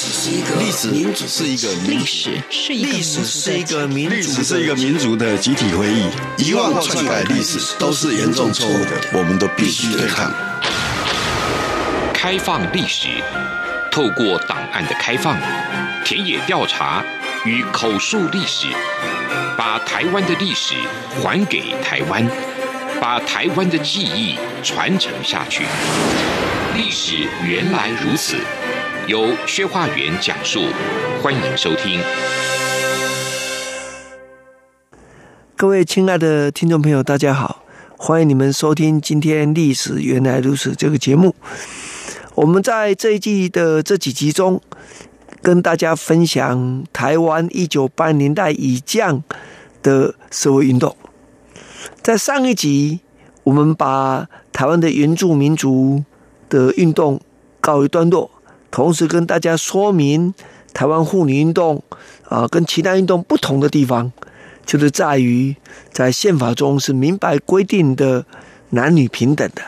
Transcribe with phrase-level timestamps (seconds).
[0.00, 10.32] 史是一个历史，民主是一个历史是一个历史是一个民历史是一个民族的集体回忆，遗忘或篡改历史都是严重错误的，我们都必须对抗。
[12.14, 13.08] 开放历史，
[13.90, 15.36] 透过档案的开放、
[16.04, 17.02] 田野调查
[17.44, 18.68] 与口述历史，
[19.56, 20.74] 把台湾的历史
[21.20, 22.24] 还给台湾，
[23.00, 25.64] 把台湾的记忆传承下去。
[26.76, 28.36] 历史原来如此。
[29.08, 30.60] 由薛化元讲述，
[31.22, 31.98] 欢迎收听。
[35.56, 37.64] 各位亲爱的听众朋友，大家好，
[37.96, 41.34] 欢迎你们收听今天《历史原来如此》这个节目。
[42.34, 44.60] 我们在这一季的这几集中，
[45.40, 49.24] 跟大家分享台湾一九八零年代以降
[49.82, 50.94] 的社会运动。
[52.02, 53.00] 在上一集，
[53.44, 56.04] 我们把台湾的原住民族
[56.50, 57.18] 的运动
[57.62, 58.30] 告一段落。
[58.70, 60.34] 同时跟大家说明，
[60.74, 61.82] 台湾妇女运动
[62.28, 64.12] 啊，跟其他运动不同的地方，
[64.66, 65.56] 就是在于
[65.90, 68.26] 在宪法中是明白规定的
[68.70, 69.62] 男女平等的，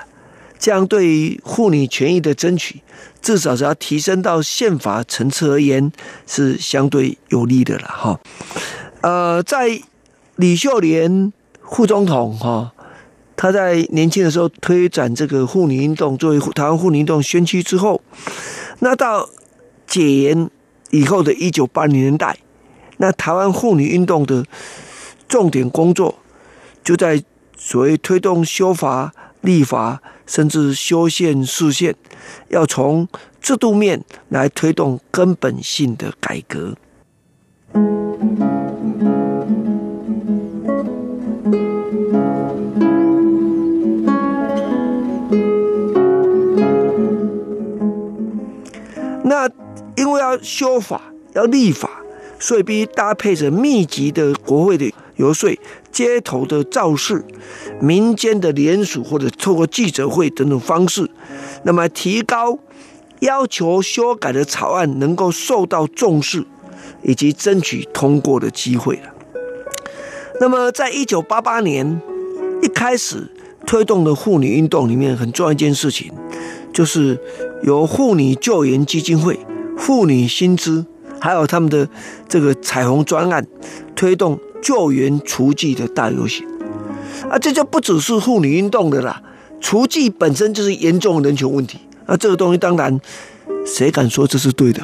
[0.58, 2.82] 这样对于妇女权益的争取，
[3.22, 5.90] 至少是要提升到宪法层次而言，
[6.26, 8.20] 是相对有利的了哈。
[9.00, 9.80] 呃，在
[10.36, 12.72] 李秀莲副总统哈，
[13.34, 18.02] 他在年轻的时候推展这个妇女运动，作为台湾妇女运动先驱之后。
[18.80, 19.28] 那到
[19.86, 20.50] 解严
[20.90, 22.38] 以后的一九八零年代，
[22.96, 24.44] 那台湾妇女运动的
[25.28, 26.18] 重点工作
[26.82, 27.22] 就在
[27.56, 31.94] 所谓推动修法、立法，甚至修宪、释宪，
[32.48, 33.06] 要从
[33.40, 36.74] 制度面来推动根本性的改革。
[50.60, 51.00] 修法、
[51.32, 51.88] 要立法，
[52.38, 55.50] 所以必须搭配着密集的国会的游说、
[55.90, 57.24] 街头的造势、
[57.80, 61.08] 民间的联署或者透过记者会等等方式，
[61.62, 62.58] 那么提高
[63.20, 66.44] 要求修改的草案能够受到重视，
[67.02, 69.14] 以及争取通过的机会了。
[70.42, 72.02] 那么，在一九八八年
[72.62, 73.30] 一开始
[73.66, 76.12] 推动的妇女运动里面，很重要一件事情。
[76.72, 77.18] 就是
[77.64, 79.36] 由妇女救援基金会、
[79.80, 80.84] 妇女薪资，
[81.18, 81.88] 还有他们的
[82.28, 83.44] 这个彩虹专案，
[83.96, 86.46] 推动救援厨具的大游行。
[87.28, 89.22] 啊，这就不只是妇女运动的啦，
[89.60, 91.78] 厨具本身就是严重的人权问题。
[92.06, 93.00] 啊，这个东西当然，
[93.66, 94.82] 谁敢说这是对的？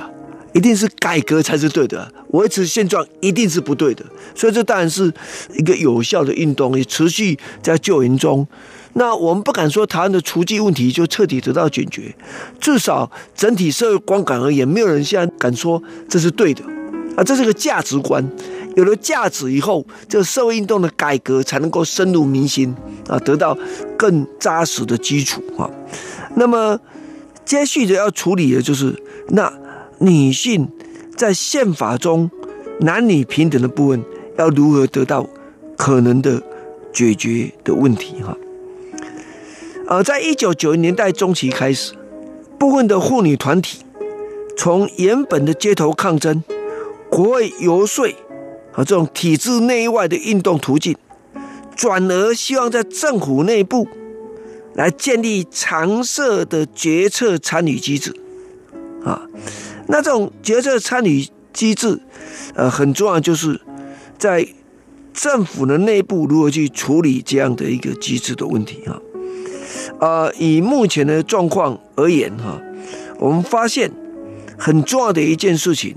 [0.53, 4.03] 一定是改革才是对的，维持现状一定是不对的。
[4.35, 5.13] 所以这当然是
[5.55, 8.47] 一个有效的运动，也持续在救援中。
[8.99, 12.17] 那我们不敢说台湾的雏妓问题就彻底得到解决，
[12.59, 16.65] 至少整体社会观感而言，没有人现在敢说这是对的
[17.15, 18.27] 啊，这是个价值观。
[18.75, 22.75] 有了价值以后，这个社会运动的改革才能够深入民心
[23.07, 23.57] 啊，得到
[23.99, 25.71] 更扎实的基础啊。
[26.35, 26.79] 那么
[27.45, 28.95] 接续着要处理的就是
[29.29, 29.53] 那
[29.99, 30.67] 女性
[31.15, 32.31] 在宪法中
[32.81, 34.03] 男女平等的部分，
[34.39, 35.27] 要如何得到
[35.77, 36.43] 可能的
[36.93, 38.35] 解决的问题哈。
[39.89, 41.93] 而在一九九零年代中期开始，
[42.59, 43.79] 部分的妇女团体
[44.57, 46.43] 从原本的街头抗争、
[47.09, 48.09] 国会游说
[48.73, 50.97] 和这种体制内外的运动途径，
[51.77, 53.87] 转而希望在政府内部
[54.75, 58.15] 来建立常设的决策参与机制。
[59.05, 59.23] 啊，
[59.87, 62.01] 那这种决策参与机制，
[62.57, 63.61] 呃，很重要，就是
[64.19, 64.49] 在
[65.15, 69.01] 政府的内部如何去处理这样的一个机制的问题啊。
[69.99, 72.61] 呃，以目前的状况而言，哈，
[73.19, 73.91] 我们发现
[74.59, 75.95] 很重要的一件事情，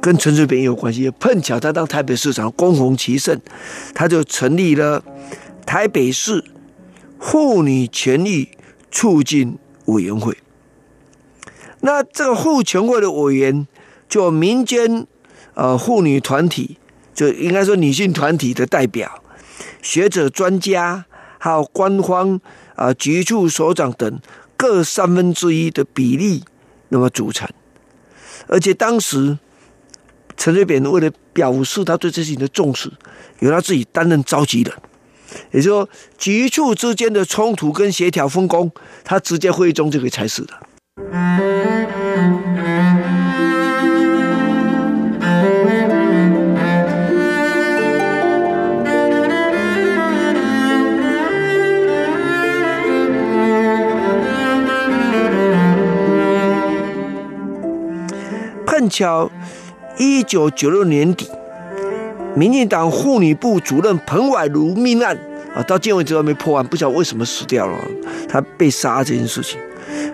[0.00, 1.10] 跟陈水扁有关系。
[1.18, 3.40] 碰巧他当台北市长，恭逢其盛，
[3.94, 5.02] 他就成立了
[5.64, 6.44] 台北市
[7.20, 8.48] 妇女权益
[8.90, 10.36] 促进委员会。
[11.80, 13.66] 那这个妇权会的委员，
[14.08, 15.06] 就民间
[15.54, 16.78] 呃妇女团体，
[17.14, 19.22] 就应该说女性团体的代表、
[19.82, 21.04] 学者、专家，
[21.38, 22.40] 还有官方。
[22.74, 24.20] 啊，局处所长等
[24.56, 26.44] 各三分之一的比例，
[26.88, 27.48] 那么组成。
[28.46, 29.38] 而且当时
[30.36, 32.90] 陈水扁为了表示他对这事情的重视，
[33.40, 34.74] 由他自己担任召集人，
[35.52, 35.88] 也就是说，
[36.18, 38.70] 局处之间的冲突跟协调分工，
[39.02, 41.83] 他直接会议中就可以裁示的。
[58.88, 59.30] 巧
[59.98, 61.28] 一九九六年底，
[62.34, 65.16] 民进党妇女部主任彭婉如命案
[65.54, 67.78] 啊，到今为止还没破案，不晓得为什么死掉了，
[68.28, 69.58] 她被杀这件事情，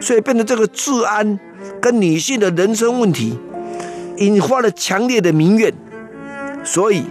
[0.00, 1.38] 所以变成这个治安
[1.80, 3.38] 跟女性的人身问题，
[4.18, 5.72] 引发了强烈的民怨，
[6.62, 7.04] 所以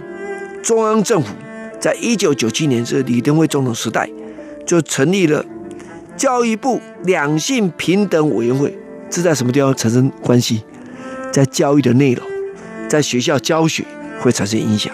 [0.62, 1.34] 中央政府
[1.80, 4.08] 在一九九七年这李登辉总统时代，
[4.64, 5.44] 就成立了
[6.16, 8.78] 教育部两性平等委员会，
[9.08, 10.62] 这在什么地方产生关系？
[11.32, 12.26] 在教育的内容，
[12.88, 13.84] 在学校教学
[14.20, 14.92] 会产生影响。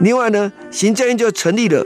[0.00, 1.84] 另外呢，行政院就成立了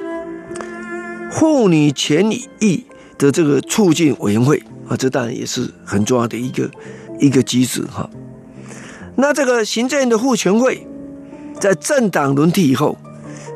[1.31, 2.85] 妇女权益
[3.19, 6.71] 的这个促进委员会啊，这当然也是很重要的一个
[7.19, 8.09] 一个机制哈。
[9.17, 10.87] 那这个行政院的妇权会
[11.59, 12.97] 在政党轮替以后，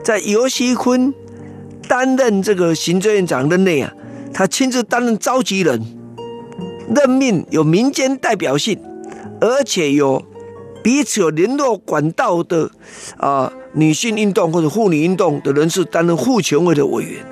[0.05, 1.15] 在尤锡坤
[1.87, 3.93] 担任这个行政院长任内啊，
[4.35, 5.81] 他亲自担任召集人，
[6.95, 8.79] 任命有民间代表性。
[9.41, 10.23] 而且有
[10.83, 12.71] 彼此有联络管道的
[13.17, 17.25] 啊、女性运动或者妇女运动的人士担任妇权会的委员，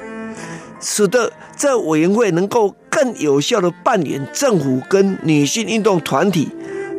[0.80, 6.48] 使得这委员会能够更有效地扮演政府跟女性运动团体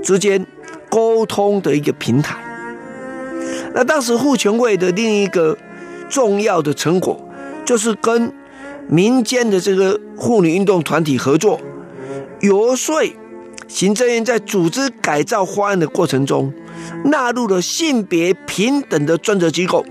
[0.04, 0.46] 之间
[0.90, 2.38] 沟通的一个平台。
[3.74, 5.58] 那当时妇权会的另一个
[6.10, 7.20] 重要的成果，
[7.66, 8.34] 就是跟
[8.88, 11.60] 民间的这个妇女运动团体合作，
[12.42, 12.96] 游说。
[13.69, 16.51] 行政院在组织改造方案的过程中，
[17.06, 19.86] 纳入了性别平等的专责机构，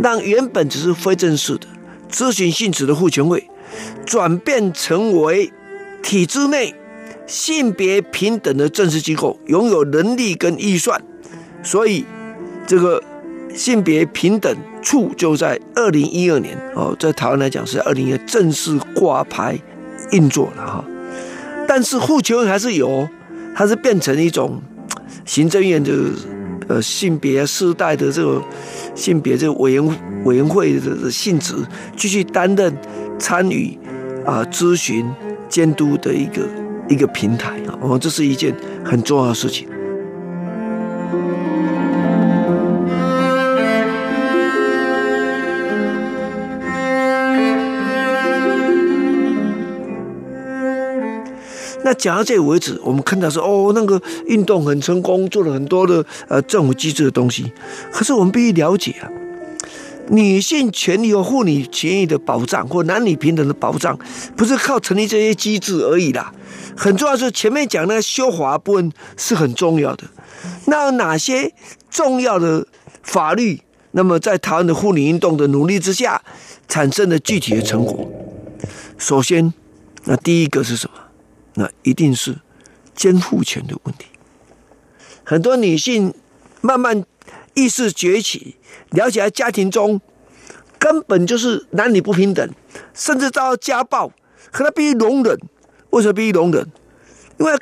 [0.00, 1.66] 让原本只是非正式的
[2.10, 3.48] 咨询性质的妇权会，
[4.04, 5.52] 转变成为
[6.02, 6.74] 体制内
[7.26, 11.00] 性别平等的正式机构，拥有能力跟预算。
[11.62, 12.04] 所以，
[12.66, 13.02] 这个
[13.54, 19.56] 性别平等处就在二零一二年哦，在台湾来讲是二零一二正式挂牌
[20.10, 20.84] 运作了哈。
[21.66, 23.08] 但是妇权会还是有，
[23.54, 24.60] 它是变成一种
[25.24, 25.92] 行政院的
[26.68, 28.42] 呃性别世代的这个
[28.94, 31.54] 性别这个委员委员会的性质，
[31.96, 32.76] 继续担任
[33.18, 33.78] 参与
[34.24, 35.06] 啊咨询
[35.48, 36.42] 监督的一个
[36.88, 38.54] 一个平台啊，哦，这是一件
[38.84, 39.68] 很重要的事情。
[51.86, 57.52] 那讲到这里为止，我们看到说哦，那个运动很成功，做了很多的呃政府机制的东西。
[57.92, 59.06] 可是我们必须了解啊，
[60.08, 63.96] 女性权利和妇女权益的保障，或男女平等的保障，
[64.36, 66.34] 不是靠成立这些机制而已啦。
[66.76, 70.02] 很重要是前面讲那个修法部分是很重要的。
[70.64, 71.54] 那有哪些
[71.88, 72.66] 重要的
[73.04, 73.60] 法律？
[73.92, 76.20] 那么在台湾的妇女运动的努力之下，
[76.66, 78.10] 产生的具体的成果。
[78.98, 79.54] 首先，
[80.06, 81.05] 那第一个是什么？
[81.56, 82.38] 那一定是
[82.94, 84.06] 监护权的问题。
[85.24, 86.14] 很多女性
[86.62, 87.04] 慢慢
[87.54, 88.56] 意识崛起，
[88.90, 90.00] 了解家庭中
[90.78, 92.48] 根本就是男女不平等，
[92.94, 94.12] 甚至遭到家暴，
[94.50, 95.38] 可她必须容忍。
[95.90, 96.70] 为什么必须容忍？
[97.38, 97.58] 因为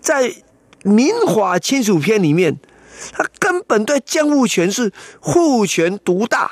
[0.00, 0.34] 在
[0.82, 2.58] 民法亲属篇里面，
[3.12, 6.50] 他根本对监护权是父权独大，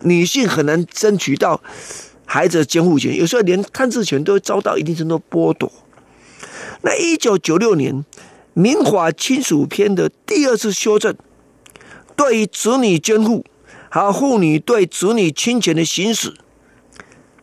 [0.00, 1.62] 女性很难争取到
[2.24, 5.70] 孩子的监护权，有时候连探视权都会遭到一定程度剥夺。
[6.86, 8.04] 那一九九六年
[8.54, 11.12] 民法亲属篇的第二次修正，
[12.14, 13.44] 对于子女监护
[13.90, 16.32] 还有妇女对子女侵权的行使，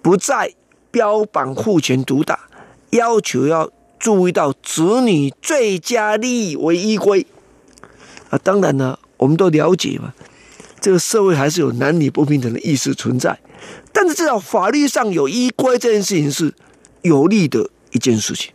[0.01, 0.53] 不再
[0.89, 2.47] 标榜父权独大，
[2.91, 3.69] 要求要
[3.99, 7.27] 注意到子女最佳利益为依归。
[8.29, 10.13] 啊，当然呢，我们都了解嘛，
[10.79, 13.37] 这个社会还是有男女不平等的意识存在，
[13.91, 16.53] 但是至少法律上有依归这件事情是
[17.01, 18.53] 有利的一件事情。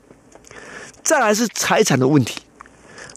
[1.08, 2.38] 再来是财产的问题，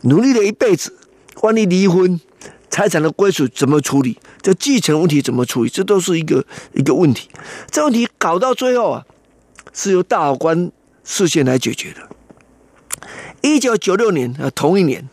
[0.04, 0.96] 努力了一辈子，
[1.42, 2.22] 万一离婚，
[2.70, 4.18] 财产的归属怎么处理？
[4.42, 5.70] 这继承问题怎么处理？
[5.70, 7.28] 这都是一个一个问题。
[7.70, 9.06] 这问题搞到最后啊，
[9.74, 10.72] 是由大法官
[11.04, 12.08] 事先来解决的。
[13.42, 15.10] 一九九六年啊，同一年，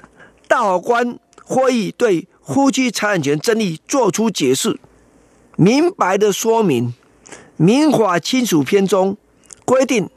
[0.46, 4.78] 大法官会议对夫妻财产权争议作出解释，
[5.56, 6.94] 明白的说明，
[7.56, 9.16] 民法亲属篇中
[9.64, 10.08] 规定。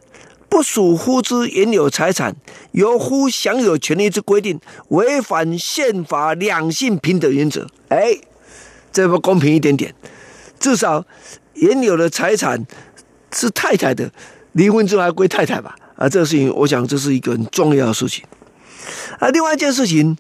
[0.52, 2.36] 不属夫之原有财产，
[2.74, 7.66] 由夫享有权利之规定，违反宪法两性平等原则。
[7.88, 8.18] 哎，
[8.92, 9.96] 这不公平一点点？
[10.60, 11.06] 至少
[11.54, 12.68] 原有的财产
[13.34, 14.12] 是太太的，
[14.52, 15.74] 离婚之后还归太太吧？
[15.96, 18.26] 啊，这个事情，我想这是一个很重要的事情。
[19.20, 20.18] 啊，另外一件事情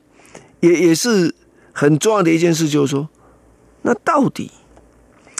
[0.61, 1.35] 也也是
[1.73, 3.09] 很重要的一件事，就是说，
[3.81, 4.49] 那到底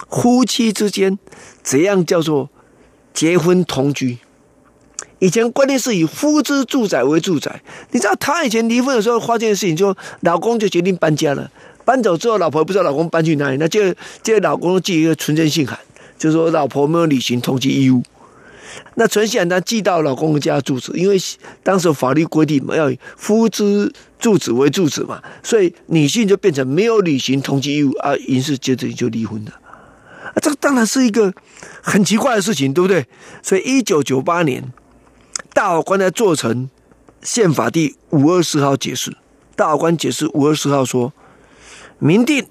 [0.10, 1.18] 夫妻之间
[1.64, 2.50] 怎样叫做
[3.14, 4.18] 结婚同居？
[5.22, 7.62] 以前观念是以夫之住宅为住宅。
[7.92, 11.50] 你知道他以前离婚的时候发生的事情，就老公就决定搬家了，
[11.86, 15.78] 搬走之后，老婆不知道老公搬去哪里，那就就老公寄一个存证信函，
[16.18, 18.02] 就说老婆没有履行通缉义务。
[18.96, 21.16] 那存信函他寄到老公家住址，因为
[21.62, 29.52] 当时法律规定嘛，要以夫之住址为住址嘛，所以女性就变成没有履行通缉义务啊，于是接着就离婚了。
[29.52, 31.32] 啊，这个当然是一个
[31.82, 33.06] 很奇怪的事情，对不对？
[33.44, 34.64] 所以一九九八年，
[35.54, 36.70] 大法官在做成
[37.22, 39.16] 宪法第五二四号解释，
[39.56, 41.14] 大法官解释五二四号说，
[42.00, 42.48] 明定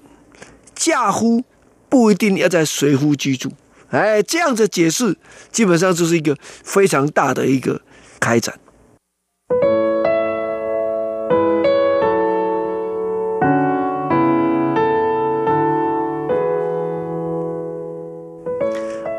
[0.75, 1.43] 嫁夫
[1.89, 3.51] 不一定要在随夫居住。
[3.89, 5.17] 哎，这样子解释，
[5.51, 7.81] 基本上就是一个非常大的一个
[8.19, 8.57] 开展。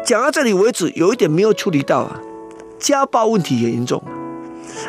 [0.04, 2.20] 讲到这里为止，有一点没有处理到啊，
[2.82, 4.02] 家暴问题也严重。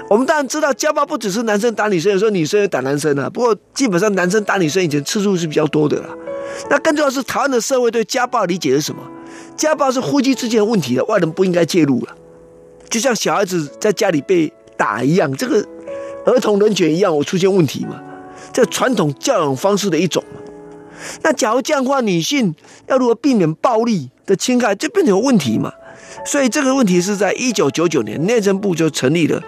[0.09, 3.29] 我们当然知道，家暴不只是男生打女生，有时候女生也打男生啊。
[3.29, 6.09] 不过基本上男生打女生以前次数是比较多的啦。
[6.69, 9.01] 那更重要是台湾的社会对家暴理解是什么？
[9.55, 12.15] 家暴是夫妻之间的问题的，外人不应该介入了。
[12.89, 15.63] 就像小孩子在家里被打一样，这个
[16.25, 18.01] 儿童人权一样，我出现问题嘛？
[18.51, 20.39] 这传统教养方式的一种嘛。
[21.21, 22.55] 那假如这样的话，女性
[22.87, 25.71] 要如何避免暴力的侵害，就变成有问题嘛？
[26.25, 29.41] 所以这个问题是在一九九九年内政部就成立了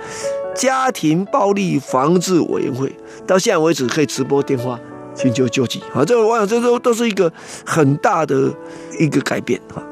[0.55, 2.91] 家庭暴力防治委员会，
[3.27, 4.79] 到现在为止可以直播电话
[5.15, 5.79] 寻求救济。
[5.93, 7.31] 啊，这个我想这都都是一个
[7.65, 8.53] 很大的
[9.00, 9.84] 一个改变哈。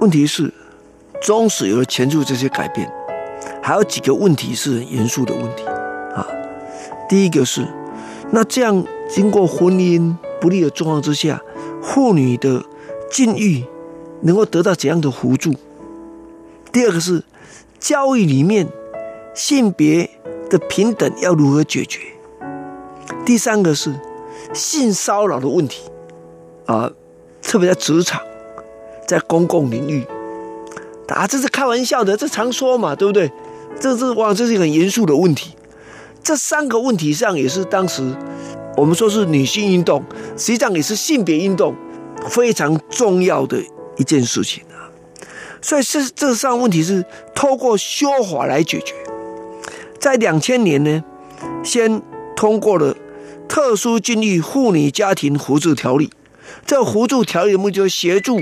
[0.00, 0.52] 问题是，
[1.22, 2.90] 纵使有了前述这些改变，
[3.62, 5.64] 还有几个问题是很严肃的问题
[6.14, 6.26] 啊。
[7.08, 7.66] 第一个是，
[8.30, 11.40] 那这样经过婚姻不利的状况之下，
[11.82, 12.64] 妇女的
[13.10, 13.64] 境遇
[14.22, 15.52] 能够得到怎样的扶助？
[16.72, 17.22] 第二个是，
[17.78, 18.68] 教育里面
[19.34, 20.10] 性别
[20.48, 22.00] 的平等要如何解决？
[23.24, 23.94] 第三个是
[24.54, 25.82] 性骚扰的问题
[26.66, 26.90] 啊，
[27.42, 28.20] 特别在职场。
[29.08, 30.04] 在公共领域，
[31.08, 33.28] 啊，这是开玩笑的，这常说嘛，对不对？
[33.80, 35.56] 这是哇，这是一个很严肃的问题。
[36.22, 38.14] 这三个问题上也是当时
[38.76, 40.04] 我们说是女性运动，
[40.36, 41.74] 实际上也是性别运动
[42.28, 43.60] 非常重要的
[43.96, 44.62] 一件事情。
[45.62, 48.94] 所以这这上问题是透过修法来解决。
[49.98, 51.04] 在两千年呢，
[51.62, 52.00] 先
[52.34, 52.94] 通过了
[53.46, 56.06] 《特殊境遇妇女家庭扶助条例》，
[56.64, 58.38] 这个扶助条例的目就协助。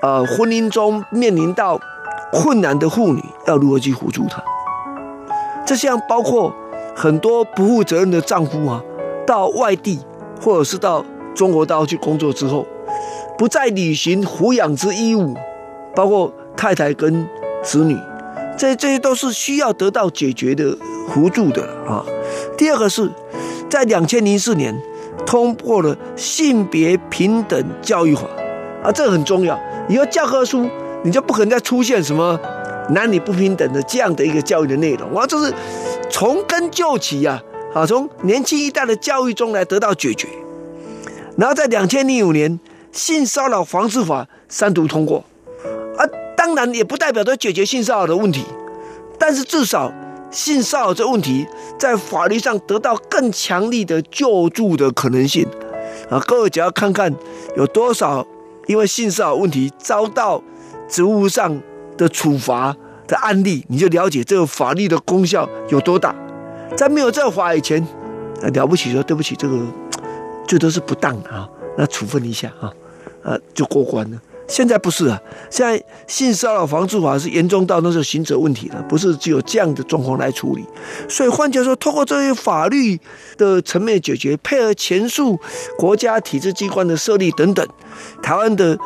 [0.00, 1.80] 呃，婚姻中面临到
[2.32, 4.42] 困难的妇女要如何去扶助她？
[5.64, 6.52] 这项包括
[6.96, 8.82] 很多不负责任的丈夫啊，
[9.24, 10.00] 到外地
[10.40, 12.66] 或者是到中国大陆去工作之后，
[13.38, 15.36] 不再履行抚养之义务，
[15.94, 17.28] 包括太太跟
[17.62, 17.96] 子女，
[18.58, 20.76] 这这些都是需要得到解决的
[21.08, 22.04] 扶助的啊。
[22.56, 23.10] 第二个是
[23.68, 24.78] 在两千零四年
[25.26, 28.22] 通过了性别平等教育法
[28.82, 29.58] 啊，这个很重要。
[29.88, 30.68] 以后教科书
[31.04, 32.38] 你就不可能再出现什么
[32.90, 35.52] 男女不平等的这样的一个教育的内容，哇，这是
[36.10, 37.42] 从根究起呀，
[37.74, 40.28] 啊，从年轻一代的教育中来得到解决。
[41.36, 45.24] 然后在两千零五年性骚扰防治法三读通过，
[46.42, 48.44] 当然也不代表着解决性骚扰的问题，
[49.16, 49.92] 但是至少
[50.32, 51.46] 性骚扰这问题
[51.78, 55.46] 在法律上得到更强力的救助的可能性。
[56.10, 57.14] 啊，各位只要看看
[57.56, 58.26] 有多少。
[58.66, 60.40] 因为性骚扰问题遭到
[60.88, 61.60] 职务上
[61.96, 62.74] 的处罚
[63.08, 66.14] 的案例，你就了解这个法律的功效有多大。
[66.76, 67.84] 在没有这个法以前，
[68.40, 69.60] 啊了不起说对不起，这个
[70.46, 72.72] 最多是不当啊，那处分一下啊，
[73.24, 74.20] 啊就过关了。
[74.48, 75.18] 现在不是啊，
[75.50, 80.64] 现在性骚扰防治法是严重到那是刑责问题了，不是只有这样的状况来处理。
[81.08, 83.00] 所以换句话说，通过这些法律
[83.38, 85.38] 的层面解决，配合前述
[85.78, 87.66] 国家体制机关的设立等等，
[88.22, 88.76] 台湾的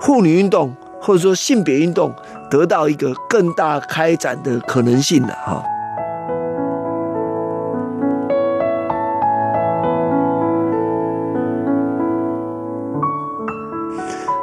[0.00, 2.12] 妇女运动或者说性别运动
[2.50, 5.62] 得到一个更大开展的可能性了哈。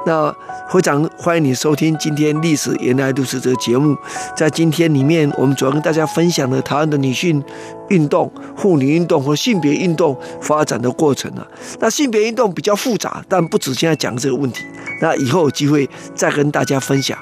[0.06, 0.36] 那
[0.68, 3.96] 会长，欢迎你收听今天《历史原来如此》这个节目。
[4.36, 7.42] 在今天里面，我们主要跟大家分享了台湾的女性
[7.90, 11.48] 运动、妇女运动和性别运动发展的过程啊。
[11.80, 14.66] 那性别运动比较复杂，但不止现在讲这个问题。
[15.02, 17.18] 那以后有机会再跟大家分享。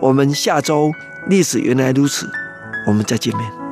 [0.00, 0.88] 我们下周
[1.28, 2.26] 《历史原来如此》，
[2.88, 3.65] 我们再见面。